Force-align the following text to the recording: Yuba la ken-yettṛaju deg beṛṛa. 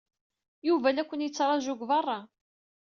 Yuba 0.67 0.89
la 0.95 1.03
ken-yettṛaju 1.09 1.73
deg 1.75 1.85
beṛṛa. 1.89 2.19